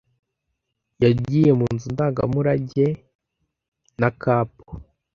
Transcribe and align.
Yagiye 1.03 1.49
mu 1.59 1.65
nzu 1.73 1.87
ndangamurage 1.93 2.87
na 3.99 4.09
cab. 4.21 4.49